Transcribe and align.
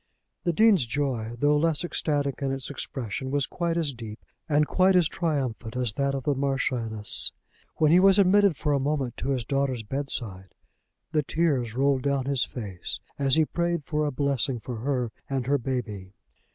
The 0.45 0.51
Dean's 0.51 0.87
joy, 0.87 1.35
though 1.37 1.55
less 1.55 1.83
ecstatic 1.83 2.41
in 2.41 2.51
its 2.51 2.71
expression, 2.71 3.29
was 3.29 3.45
quite 3.45 3.77
as 3.77 3.93
deep 3.93 4.17
and 4.49 4.65
quite 4.65 4.95
as 4.95 5.07
triumphant 5.07 5.75
as 5.75 5.93
that 5.93 6.15
of 6.15 6.23
the 6.23 6.33
Marchioness. 6.33 7.31
When 7.75 7.91
he 7.91 7.99
was 7.99 8.17
admitted 8.17 8.57
for 8.57 8.73
a 8.73 8.79
moment 8.79 9.15
to 9.17 9.29
his 9.29 9.45
daughter's 9.45 9.83
bedside, 9.83 10.55
the 11.11 11.21
tears 11.21 11.75
rolled 11.75 12.01
down 12.01 12.25
his 12.25 12.45
face 12.45 12.99
as 13.19 13.35
he 13.35 13.45
prayed 13.45 13.85
for 13.85 14.07
a 14.07 14.11
blessing 14.11 14.59
for 14.59 14.77
her 14.77 15.11
and 15.29 15.45
her 15.45 15.59
baby. 15.59 16.13